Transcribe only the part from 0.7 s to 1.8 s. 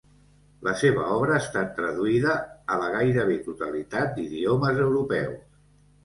seva obra ha estat